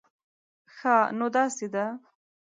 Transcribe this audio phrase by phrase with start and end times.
[0.75, 1.85] ښه، نو داسې ده